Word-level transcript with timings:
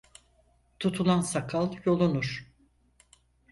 Tutulan 0.79 1.21
sakal 1.21 1.71
yolunur. 1.85 2.45